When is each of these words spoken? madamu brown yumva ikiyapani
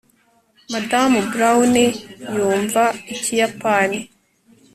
madamu 0.71 1.19
brown 1.31 1.73
yumva 2.35 2.83
ikiyapani 3.13 3.97